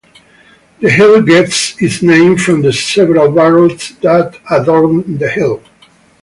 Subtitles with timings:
[0.79, 5.61] The hill gets its name from the several barrows that adorn the hill.